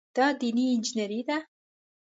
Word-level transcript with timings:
دا 0.15 0.25
دیني 0.39 0.65
انجینیري 0.73 1.21
ده. 1.27 1.37